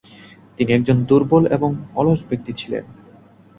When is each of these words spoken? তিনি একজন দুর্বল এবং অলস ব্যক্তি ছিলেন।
তিনি 0.57 0.69
একজন 0.73 0.97
দুর্বল 1.03 1.43
এবং 1.47 1.69
অলস 1.95 2.21
ব্যক্তি 2.29 2.51
ছিলেন। 2.53 2.83